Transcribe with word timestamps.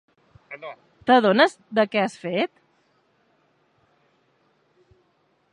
T'adones 1.09 1.53
de 1.79 1.85
què 1.91 2.01
has 2.05 2.17
fet? 2.23 2.53